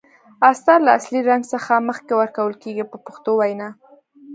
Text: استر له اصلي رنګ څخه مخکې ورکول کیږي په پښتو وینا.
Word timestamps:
استر 0.49 0.79
له 0.85 0.91
اصلي 0.99 1.19
رنګ 1.29 1.43
څخه 1.53 1.73
مخکې 1.89 2.13
ورکول 2.21 2.53
کیږي 2.63 2.83
په 2.91 2.97
پښتو 3.05 3.31
وینا. 3.39 3.69